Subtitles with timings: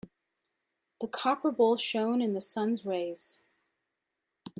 [0.99, 3.39] The copper bowl shone in the sun's rays.